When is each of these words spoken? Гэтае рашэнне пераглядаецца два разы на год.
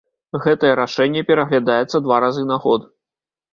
Гэтае 0.45 0.71
рашэнне 0.79 1.23
пераглядаецца 1.29 2.03
два 2.09 2.17
разы 2.27 2.49
на 2.55 2.61
год. 2.67 2.91